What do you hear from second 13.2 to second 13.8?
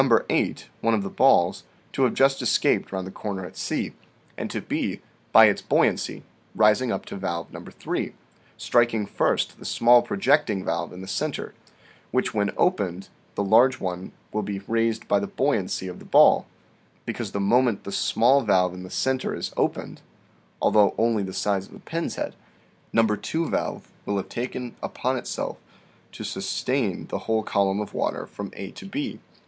the large